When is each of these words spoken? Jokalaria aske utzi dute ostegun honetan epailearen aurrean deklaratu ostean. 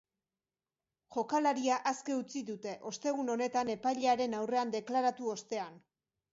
Jokalaria 1.15 1.77
aske 1.91 2.15
utzi 2.23 2.43
dute 2.49 2.75
ostegun 2.93 3.31
honetan 3.37 3.73
epailearen 3.77 4.37
aurrean 4.41 4.77
deklaratu 4.81 5.33
ostean. 5.39 5.81